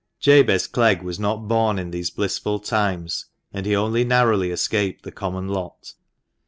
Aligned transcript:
Jabez 0.19 0.65
Clegg 0.65 1.03
was 1.03 1.19
not 1.19 1.47
born 1.47 1.77
in 1.77 1.91
these 1.91 2.09
blissful 2.09 2.57
times, 2.59 3.27
and 3.53 3.67
he 3.67 3.75
only 3.75 4.03
narrowly 4.03 4.49
escaped 4.49 5.03
the 5.03 5.11
common 5.11 5.47
lot. 5.47 5.93